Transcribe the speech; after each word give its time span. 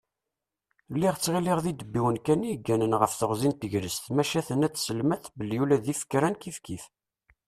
Lliɣ 0.93 1.15
ttɣilliɣ 1.15 1.59
d 1.61 1.65
idebbiwen 1.71 2.17
kan 2.25 2.45
i 2.45 2.49
yegganen 2.51 2.97
ɣef 3.01 3.13
teɣzi 3.19 3.47
n 3.49 3.53
tegrest, 3.59 4.03
maca 4.15 4.39
tenna-d 4.47 4.75
tselmat 4.75 5.23
belli 5.37 5.57
ula 5.63 5.77
d 5.83 5.85
ifekran 5.93 6.35
kifkif. 6.41 6.83